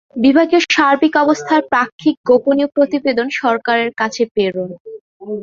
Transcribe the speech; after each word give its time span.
বিভাগীয় 0.15 0.61
সার্বিক 0.71 1.13
অবস্থার 1.17 1.61
পাক্ষিক 1.73 2.15
গোপনীয় 2.29 2.69
প্রতিবেদন 2.75 3.27
সরকারের 3.41 3.89
কাছে 3.97 4.23
প্রেরণ। 4.33 4.69